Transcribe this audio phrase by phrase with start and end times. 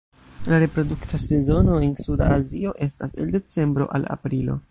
[0.47, 4.59] La reprodukta sezono en Suda Azio estas el decembro al aprilo.